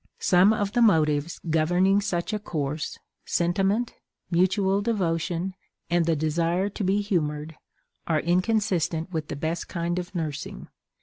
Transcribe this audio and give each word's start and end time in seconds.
Some 0.17 0.51
of 0.51 0.71
the 0.71 0.81
motives 0.81 1.39
governing 1.47 2.01
such 2.01 2.33
a 2.33 2.39
course 2.39 2.97
sentiment, 3.23 3.93
mutual 4.31 4.81
devotion, 4.81 5.53
and 5.91 6.05
the 6.07 6.15
desire 6.15 6.69
to 6.69 6.83
be 6.83 7.01
humored 7.01 7.55
are 8.07 8.19
inconsistent 8.19 9.11
with 9.11 9.27
the 9.27 9.35
best 9.35 9.67
kind 9.67 9.99
of 9.99 10.15
nursing. 10.15 10.69